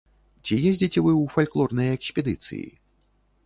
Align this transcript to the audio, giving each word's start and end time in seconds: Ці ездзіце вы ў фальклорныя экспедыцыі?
Ці 0.43 0.57
ездзіце 0.69 1.03
вы 1.03 1.11
ў 1.15 1.23
фальклорныя 1.35 1.95
экспедыцыі? 2.01 2.67